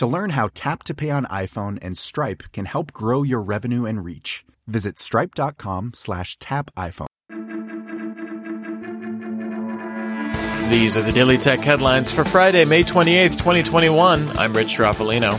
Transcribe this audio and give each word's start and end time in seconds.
To 0.00 0.06
learn 0.06 0.30
how 0.30 0.48
Tap 0.54 0.82
to 0.84 0.94
Pay 0.94 1.10
on 1.10 1.26
iPhone 1.26 1.78
and 1.82 1.94
Stripe 1.94 2.44
can 2.54 2.64
help 2.64 2.90
grow 2.90 3.22
your 3.22 3.42
revenue 3.42 3.84
and 3.84 4.02
reach, 4.02 4.46
visit 4.66 4.98
stripe.com 4.98 5.92
slash 5.92 6.38
tap 6.38 6.70
iPhone. 6.74 7.06
These 10.70 10.96
are 10.96 11.02
the 11.02 11.12
Daily 11.12 11.36
Tech 11.36 11.58
headlines 11.58 12.10
for 12.10 12.24
Friday, 12.24 12.64
May 12.64 12.82
28th, 12.82 13.32
2021. 13.32 14.38
I'm 14.38 14.54
Rich 14.54 14.68
Stroffolino. 14.68 15.34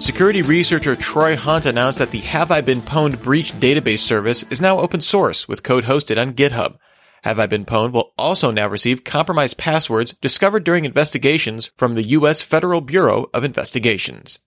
Security 0.00 0.40
researcher 0.40 0.96
Troy 0.96 1.36
Hunt 1.36 1.66
announced 1.66 1.98
that 1.98 2.12
the 2.12 2.20
Have 2.20 2.50
I 2.50 2.62
Been 2.62 2.80
Pwned 2.80 3.22
breach 3.22 3.52
database 3.52 3.98
service 3.98 4.42
is 4.44 4.62
now 4.62 4.78
open 4.78 5.02
source 5.02 5.46
with 5.46 5.62
code 5.62 5.84
hosted 5.84 6.18
on 6.18 6.32
GitHub. 6.32 6.78
Have 7.22 7.38
I 7.38 7.46
Been 7.46 7.64
Pwned 7.64 7.92
will 7.92 8.12
also 8.16 8.50
now 8.50 8.68
receive 8.68 9.04
compromised 9.04 9.58
passwords 9.58 10.14
discovered 10.20 10.64
during 10.64 10.84
investigations 10.84 11.70
from 11.76 11.94
the 11.94 12.02
U.S. 12.02 12.42
Federal 12.42 12.80
Bureau 12.80 13.28
of 13.34 13.44
Investigations. 13.44 14.38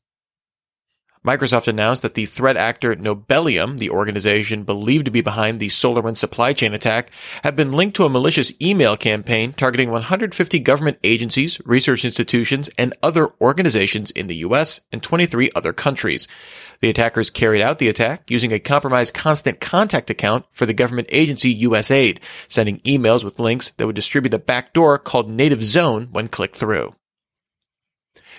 Microsoft 1.25 1.69
announced 1.69 2.01
that 2.01 2.15
the 2.15 2.25
threat 2.25 2.57
actor 2.57 2.93
Nobelium, 2.95 3.77
the 3.77 3.89
organization 3.89 4.63
believed 4.63 5.05
to 5.05 5.11
be 5.11 5.21
behind 5.21 5.59
the 5.59 5.69
SolarWinds 5.69 6.17
supply 6.17 6.51
chain 6.51 6.73
attack, 6.73 7.11
had 7.43 7.55
been 7.55 7.71
linked 7.71 7.95
to 7.95 8.03
a 8.03 8.09
malicious 8.09 8.51
email 8.61 8.97
campaign 8.97 9.53
targeting 9.53 9.89
150 9.89 10.59
government 10.59 10.97
agencies, 11.01 11.61
research 11.63 12.03
institutions, 12.03 12.69
and 12.77 12.93
other 13.01 13.29
organizations 13.39 14.11
in 14.11 14.27
the 14.27 14.35
US 14.37 14.81
and 14.91 15.01
23 15.01 15.49
other 15.55 15.71
countries. 15.71 16.27
The 16.81 16.89
attackers 16.89 17.29
carried 17.29 17.61
out 17.61 17.79
the 17.79 17.87
attack 17.87 18.29
using 18.29 18.51
a 18.51 18.59
compromised 18.59 19.13
Constant 19.13 19.61
Contact 19.61 20.09
account 20.09 20.43
for 20.51 20.65
the 20.65 20.73
government 20.73 21.07
agency 21.09 21.57
USAID, 21.57 22.19
sending 22.49 22.79
emails 22.79 23.23
with 23.23 23.39
links 23.39 23.69
that 23.69 23.85
would 23.85 23.95
distribute 23.95 24.33
a 24.33 24.39
backdoor 24.39 24.99
called 24.99 25.31
NativeZone 25.31 26.11
when 26.11 26.27
clicked 26.27 26.57
through. 26.57 26.93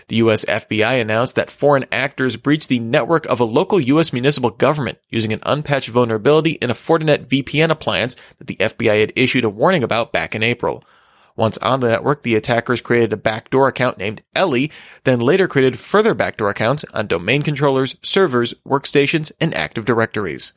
The 0.09 0.17
US 0.17 0.45
FBI 0.45 1.01
announced 1.01 1.35
that 1.37 1.51
foreign 1.51 1.87
actors 1.91 2.37
breached 2.37 2.69
the 2.69 2.79
network 2.79 3.27
of 3.27 3.41
a 3.41 3.45
local 3.45 3.81
US 3.81 4.13
municipal 4.13 4.51
government 4.51 4.99
using 5.11 5.33
an 5.33 5.41
unpatched 5.45 5.89
vulnerability 5.89 6.53
in 6.53 6.71
a 6.71 6.75
Fortinet 6.75 7.27
VPN 7.27 7.71
appliance 7.71 8.17
that 8.39 8.47
the 8.47 8.57
FBI 8.57 9.01
had 9.01 9.13
issued 9.17 9.45
a 9.45 9.51
warning 9.51 9.83
about 9.83 10.13
back 10.13 10.35
in 10.35 10.43
April. 10.43 10.85
Once 11.37 11.59
on 11.59 11.81
the 11.81 11.89
network, 11.89 12.23
the 12.23 12.37
attackers 12.37 12.81
created 12.81 13.13
a 13.13 13.17
backdoor 13.17 13.67
account 13.67 13.99
named 13.99 14.23
Ellie, 14.37 14.71
then 15.03 15.19
later 15.19 15.49
created 15.49 15.79
further 15.79 16.15
backdoor 16.15 16.49
accounts 16.49 16.85
on 16.95 17.09
domain 17.09 17.43
controllers, 17.43 17.97
servers, 18.03 18.55
workstations, 18.67 19.33
and 19.41 19.53
Active 19.53 19.85
Directories. 19.85 20.53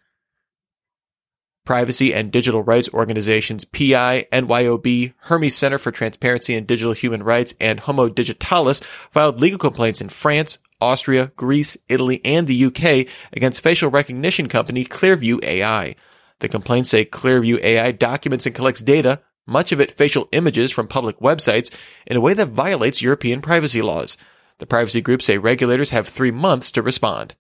Privacy 1.67 2.13
and 2.13 2.31
digital 2.31 2.63
rights 2.63 2.89
organizations 2.93 3.65
PI, 3.65 4.27
noyb, 4.31 5.13
Hermes 5.17 5.53
Center 5.53 5.77
for 5.77 5.91
Transparency 5.91 6.55
and 6.55 6.65
Digital 6.65 6.93
Human 6.93 7.23
Rights, 7.23 7.55
and 7.59 7.81
Homo 7.81 8.07
Digitalis 8.07 8.79
filed 9.11 9.41
legal 9.41 9.59
complaints 9.59 9.99
in 9.99 10.07
France, 10.07 10.59
Austria, 10.79 11.33
Greece, 11.35 11.75
Italy, 11.89 12.21
and 12.23 12.47
the 12.47 12.63
UK 12.67 13.13
against 13.33 13.61
facial 13.61 13.91
recognition 13.91 14.47
company 14.47 14.85
Clearview 14.85 15.43
AI. 15.43 15.97
The 16.39 16.47
complaints 16.47 16.89
say 16.89 17.03
Clearview 17.03 17.61
AI 17.61 17.91
documents 17.91 18.45
and 18.45 18.55
collects 18.55 18.79
data, 18.79 19.19
much 19.45 19.73
of 19.73 19.81
it 19.81 19.91
facial 19.91 20.29
images 20.31 20.71
from 20.71 20.87
public 20.87 21.19
websites, 21.19 21.69
in 22.05 22.15
a 22.15 22.21
way 22.21 22.33
that 22.33 22.47
violates 22.47 23.01
European 23.01 23.41
privacy 23.41 23.81
laws. 23.81 24.15
The 24.59 24.67
privacy 24.67 25.01
groups 25.01 25.25
say 25.25 25.37
regulators 25.37 25.89
have 25.89 26.07
three 26.07 26.31
months 26.31 26.71
to 26.71 26.81
respond. 26.81 27.35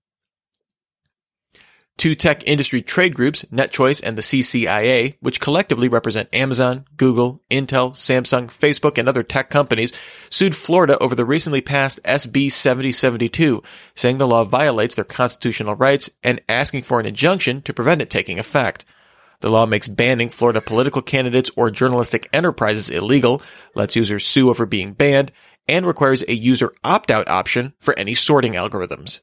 Two 1.97 2.13
tech 2.13 2.47
industry 2.47 2.83
trade 2.83 3.15
groups, 3.15 3.43
NetChoice 3.45 4.03
and 4.03 4.15
the 4.15 4.21
CCIA, 4.21 5.15
which 5.19 5.39
collectively 5.39 5.87
represent 5.87 6.29
Amazon, 6.31 6.85
Google, 6.95 7.41
Intel, 7.49 7.93
Samsung, 7.93 8.49
Facebook, 8.49 8.99
and 8.99 9.09
other 9.09 9.23
tech 9.23 9.49
companies, 9.49 9.93
sued 10.29 10.55
Florida 10.55 10.99
over 10.99 11.15
the 11.15 11.25
recently 11.25 11.59
passed 11.59 12.01
SB 12.03 12.51
7072, 12.51 13.63
saying 13.95 14.19
the 14.19 14.27
law 14.27 14.43
violates 14.43 14.93
their 14.93 15.05
constitutional 15.05 15.73
rights 15.73 16.07
and 16.23 16.39
asking 16.47 16.83
for 16.83 16.99
an 16.99 17.07
injunction 17.07 17.63
to 17.63 17.73
prevent 17.73 18.01
it 18.01 18.11
taking 18.11 18.37
effect. 18.37 18.85
The 19.39 19.49
law 19.49 19.65
makes 19.65 19.87
banning 19.87 20.29
Florida 20.29 20.61
political 20.61 21.01
candidates 21.01 21.49
or 21.57 21.71
journalistic 21.71 22.29
enterprises 22.31 22.91
illegal, 22.91 23.41
lets 23.73 23.95
users 23.95 24.23
sue 24.23 24.51
over 24.51 24.67
being 24.67 24.93
banned, 24.93 25.31
and 25.67 25.85
requires 25.85 26.23
a 26.27 26.35
user 26.35 26.73
opt-out 26.83 27.27
option 27.27 27.73
for 27.79 27.97
any 27.97 28.13
sorting 28.13 28.53
algorithms. 28.53 29.21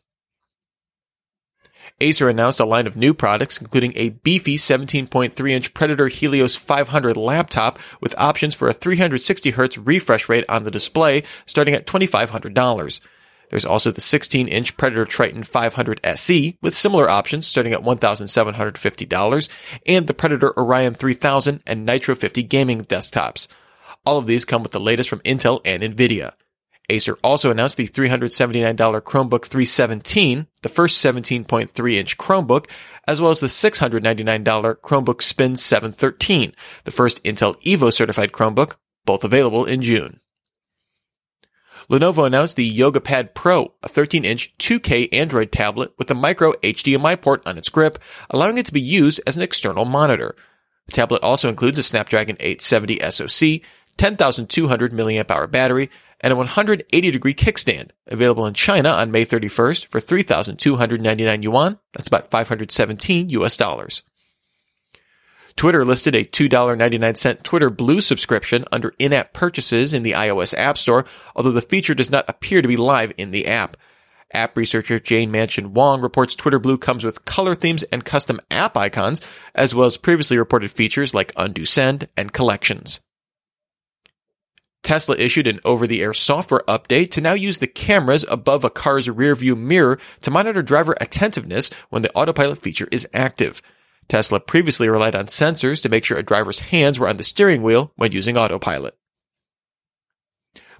Acer 2.00 2.28
announced 2.28 2.58
a 2.58 2.64
line 2.64 2.86
of 2.86 2.96
new 2.96 3.14
products, 3.14 3.60
including 3.60 3.92
a 3.94 4.10
beefy 4.10 4.56
17.3 4.56 5.50
inch 5.50 5.74
Predator 5.74 6.08
Helios 6.08 6.56
500 6.56 7.16
laptop 7.16 7.78
with 8.00 8.18
options 8.18 8.54
for 8.54 8.68
a 8.68 8.74
360Hz 8.74 9.80
refresh 9.86 10.28
rate 10.28 10.44
on 10.48 10.64
the 10.64 10.70
display, 10.70 11.22
starting 11.46 11.74
at 11.74 11.86
$2,500. 11.86 13.00
There's 13.50 13.64
also 13.64 13.92
the 13.92 14.00
16 14.00 14.48
inch 14.48 14.76
Predator 14.76 15.04
Triton 15.04 15.44
500 15.44 16.00
SE 16.02 16.58
with 16.60 16.74
similar 16.74 17.08
options 17.08 17.46
starting 17.46 17.72
at 17.72 17.82
$1,750, 17.82 19.48
and 19.86 20.06
the 20.08 20.14
Predator 20.14 20.58
Orion 20.58 20.94
3000 20.94 21.62
and 21.64 21.86
Nitro 21.86 22.16
50 22.16 22.42
gaming 22.42 22.80
desktops. 22.80 23.46
All 24.04 24.18
of 24.18 24.26
these 24.26 24.44
come 24.44 24.62
with 24.62 24.72
the 24.72 24.80
latest 24.80 25.08
from 25.08 25.20
Intel 25.20 25.60
and 25.64 25.82
Nvidia. 25.82 26.32
Acer 26.90 27.16
also 27.24 27.50
announced 27.50 27.76
the 27.76 27.88
$379 27.88 28.76
Chromebook 28.76 29.46
317, 29.46 30.46
the 30.62 30.68
first 30.68 31.04
17.3 31.04 31.94
inch 31.94 32.18
Chromebook, 32.18 32.68
as 33.08 33.20
well 33.20 33.30
as 33.30 33.40
the 33.40 33.46
$699 33.46 34.76
Chromebook 34.76 35.22
Spin 35.22 35.56
713, 35.56 36.54
the 36.84 36.90
first 36.90 37.22
Intel 37.24 37.60
Evo 37.62 37.92
certified 37.92 38.32
Chromebook, 38.32 38.76
both 39.04 39.24
available 39.24 39.64
in 39.64 39.80
June. 39.80 40.20
Lenovo 41.90 42.26
announced 42.26 42.56
the 42.56 42.64
Yoga 42.64 43.00
Pad 43.00 43.34
Pro, 43.34 43.74
a 43.82 43.88
13 43.88 44.24
inch 44.24 44.54
2K 44.58 45.08
Android 45.12 45.52
tablet 45.52 45.92
with 45.98 46.10
a 46.10 46.14
micro 46.14 46.52
HDMI 46.62 47.20
port 47.20 47.46
on 47.46 47.58
its 47.58 47.68
grip, 47.68 47.98
allowing 48.30 48.58
it 48.58 48.66
to 48.66 48.72
be 48.72 48.80
used 48.80 49.20
as 49.26 49.36
an 49.36 49.42
external 49.42 49.84
monitor. 49.84 50.34
The 50.86 50.92
tablet 50.92 51.22
also 51.22 51.48
includes 51.48 51.78
a 51.78 51.82
Snapdragon 51.82 52.36
870 52.40 53.00
SoC, 53.10 53.60
10,200 53.96 54.92
mAh 54.92 55.46
battery, 55.46 55.90
and 56.20 56.32
a 56.32 56.36
180 56.36 57.10
degree 57.10 57.34
kickstand, 57.34 57.90
available 58.06 58.46
in 58.46 58.54
China 58.54 58.88
on 58.90 59.10
May 59.10 59.24
31st 59.24 59.86
for 59.86 60.00
3,299 60.00 61.42
yuan. 61.42 61.78
That's 61.92 62.08
about 62.08 62.30
517 62.30 63.28
US 63.30 63.56
dollars. 63.56 64.02
Twitter 65.56 65.84
listed 65.84 66.14
a 66.14 66.24
$2.99 66.24 67.42
Twitter 67.42 67.70
Blue 67.70 68.00
subscription 68.00 68.64
under 68.72 68.92
in-app 68.98 69.32
purchases 69.32 69.94
in 69.94 70.02
the 70.02 70.12
iOS 70.12 70.56
App 70.58 70.76
Store, 70.76 71.04
although 71.36 71.52
the 71.52 71.60
feature 71.60 71.94
does 71.94 72.10
not 72.10 72.24
appear 72.28 72.60
to 72.60 72.68
be 72.68 72.76
live 72.76 73.12
in 73.16 73.30
the 73.30 73.46
app. 73.46 73.76
App 74.32 74.56
researcher 74.56 74.98
Jane 74.98 75.30
Manchun 75.30 75.68
Wong 75.68 76.00
reports 76.00 76.34
Twitter 76.34 76.58
Blue 76.58 76.76
comes 76.76 77.04
with 77.04 77.24
color 77.24 77.54
themes 77.54 77.84
and 77.84 78.04
custom 78.04 78.40
app 78.50 78.76
icons, 78.76 79.20
as 79.54 79.76
well 79.76 79.86
as 79.86 79.96
previously 79.96 80.36
reported 80.38 80.72
features 80.72 81.14
like 81.14 81.32
undo 81.36 81.64
send 81.64 82.08
and 82.16 82.32
collections. 82.32 82.98
Tesla 84.84 85.16
issued 85.16 85.46
an 85.46 85.60
over 85.64 85.86
the 85.86 86.02
air 86.02 86.14
software 86.14 86.60
update 86.68 87.10
to 87.10 87.20
now 87.20 87.32
use 87.32 87.58
the 87.58 87.66
cameras 87.66 88.24
above 88.30 88.64
a 88.64 88.70
car's 88.70 89.08
rearview 89.08 89.56
mirror 89.56 89.98
to 90.20 90.30
monitor 90.30 90.62
driver 90.62 90.94
attentiveness 91.00 91.70
when 91.88 92.02
the 92.02 92.12
autopilot 92.14 92.58
feature 92.58 92.88
is 92.92 93.08
active. 93.12 93.60
Tesla 94.08 94.38
previously 94.38 94.88
relied 94.88 95.14
on 95.14 95.26
sensors 95.26 95.80
to 95.82 95.88
make 95.88 96.04
sure 96.04 96.18
a 96.18 96.22
driver's 96.22 96.60
hands 96.60 97.00
were 97.00 97.08
on 97.08 97.16
the 97.16 97.24
steering 97.24 97.62
wheel 97.62 97.92
when 97.96 98.12
using 98.12 98.36
autopilot. 98.36 98.96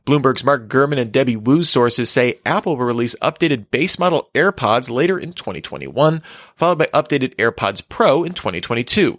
Bloomberg's 0.07 0.45
Mark 0.45 0.69
Gurman 0.69 0.99
and 0.99 1.11
Debbie 1.11 1.37
Wu's 1.37 1.71
sources 1.71 2.11
say 2.11 2.39
Apple 2.45 2.77
will 2.77 2.85
release 2.85 3.17
updated 3.23 3.71
base 3.71 3.99
model 3.99 4.29
AirPods 4.35 4.91
later 4.91 5.19
in 5.19 5.33
2021, 5.33 6.23
followed 6.55 6.77
by 6.77 6.87
updated 6.87 7.35
AirPods 7.37 7.83
Pro 7.89 8.23
in 8.23 8.35
2022. 8.35 9.19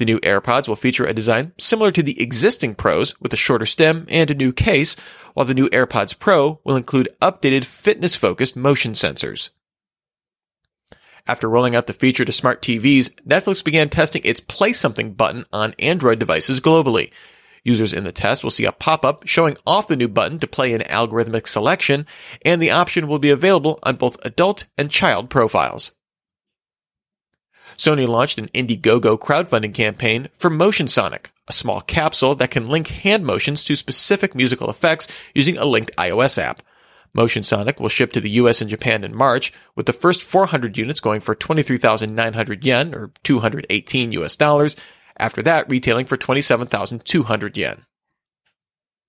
The 0.00 0.06
new 0.06 0.18
AirPods 0.20 0.66
will 0.66 0.76
feature 0.76 1.04
a 1.04 1.12
design 1.12 1.52
similar 1.58 1.92
to 1.92 2.02
the 2.02 2.18
existing 2.22 2.74
Pros 2.74 3.20
with 3.20 3.34
a 3.34 3.36
shorter 3.36 3.66
stem 3.66 4.06
and 4.08 4.30
a 4.30 4.34
new 4.34 4.50
case, 4.50 4.96
while 5.34 5.44
the 5.44 5.52
new 5.52 5.68
AirPods 5.68 6.18
Pro 6.18 6.58
will 6.64 6.74
include 6.74 7.10
updated 7.20 7.66
fitness 7.66 8.16
focused 8.16 8.56
motion 8.56 8.94
sensors. 8.94 9.50
After 11.26 11.50
rolling 11.50 11.76
out 11.76 11.86
the 11.86 11.92
feature 11.92 12.24
to 12.24 12.32
smart 12.32 12.62
TVs, 12.62 13.10
Netflix 13.28 13.62
began 13.62 13.90
testing 13.90 14.22
its 14.24 14.40
Play 14.40 14.72
Something 14.72 15.12
button 15.12 15.44
on 15.52 15.74
Android 15.78 16.18
devices 16.18 16.62
globally. 16.62 17.10
Users 17.62 17.92
in 17.92 18.04
the 18.04 18.10
test 18.10 18.42
will 18.42 18.50
see 18.50 18.64
a 18.64 18.72
pop-up 18.72 19.26
showing 19.26 19.58
off 19.66 19.88
the 19.88 19.96
new 19.96 20.08
button 20.08 20.38
to 20.38 20.46
play 20.46 20.72
an 20.72 20.80
algorithmic 20.80 21.46
selection, 21.46 22.06
and 22.42 22.62
the 22.62 22.70
option 22.70 23.06
will 23.06 23.18
be 23.18 23.28
available 23.28 23.78
on 23.82 23.96
both 23.96 24.16
adult 24.24 24.64
and 24.78 24.90
child 24.90 25.28
profiles. 25.28 25.92
Sony 27.80 28.06
launched 28.06 28.36
an 28.36 28.48
Indiegogo 28.48 29.18
crowdfunding 29.18 29.72
campaign 29.72 30.28
for 30.34 30.50
Motion 30.50 30.86
Sonic, 30.86 31.32
a 31.48 31.52
small 31.54 31.80
capsule 31.80 32.34
that 32.34 32.50
can 32.50 32.68
link 32.68 32.88
hand 32.88 33.24
motions 33.24 33.64
to 33.64 33.74
specific 33.74 34.34
musical 34.34 34.68
effects 34.68 35.08
using 35.34 35.56
a 35.56 35.64
linked 35.64 35.96
iOS 35.96 36.36
app. 36.36 36.62
Motion 37.14 37.42
Sonic 37.42 37.80
will 37.80 37.88
ship 37.88 38.12
to 38.12 38.20
the 38.20 38.28
US 38.32 38.60
and 38.60 38.68
Japan 38.68 39.02
in 39.02 39.16
March, 39.16 39.50
with 39.76 39.86
the 39.86 39.94
first 39.94 40.20
400 40.22 40.76
units 40.76 41.00
going 41.00 41.22
for 41.22 41.34
23,900 41.34 42.66
yen, 42.66 42.94
or 42.94 43.12
218 43.22 44.12
US 44.12 44.36
dollars, 44.36 44.76
after 45.16 45.40
that 45.40 45.66
retailing 45.70 46.04
for 46.04 46.18
27,200 46.18 47.56
yen. 47.56 47.86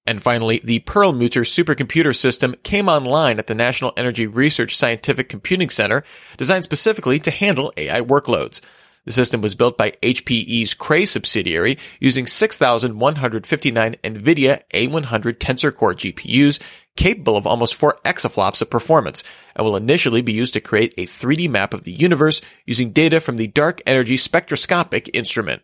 And 0.06 0.22
finally, 0.22 0.62
the 0.64 0.80
Perlmutter 0.80 1.42
supercomputer 1.42 2.16
system 2.16 2.56
came 2.64 2.90
online 2.90 3.38
at 3.38 3.48
the 3.48 3.54
National 3.54 3.94
Energy 3.96 4.26
Research 4.26 4.76
Scientific 4.76 5.30
Computing 5.30 5.70
Center, 5.70 6.04
designed 6.38 6.64
specifically 6.64 7.20
to 7.20 7.32
handle 7.32 7.72
AI 7.78 8.02
workloads. 8.02 8.62
The 9.06 9.12
system 9.12 9.42
was 9.42 9.56
built 9.56 9.78
by 9.78 9.92
HPE's 10.04 10.76
Cray 10.76 11.06
subsidiary 11.06 11.78
using 12.00 12.28
6,159 12.28 13.96
NVIDIA 14.04 14.62
A100 14.74 15.34
Tensor 15.40 15.76
Core 15.76 15.94
GPUs 15.94 16.60
capable 16.96 17.38
of 17.38 17.48
almost 17.48 17.76
4 17.76 17.98
exaflops 18.06 18.62
of 18.62 18.70
performance 18.70 19.24
and 19.56 19.66
will 19.66 19.76
initially 19.76 20.22
be 20.22 20.34
used 20.34 20.54
to 20.54 20.62
create 20.62 20.94
a 20.98 21.06
3D 21.06 21.50
map 21.50 21.74
of 21.74 21.84
the 21.84 21.92
universe 21.92 22.42
using 22.66 22.92
data 22.92 23.20
from 23.20 23.38
the 23.38 23.48
Dark 23.48 23.82
Energy 23.88 24.18
Spectroscopic 24.18 25.10
instrument. 25.16 25.64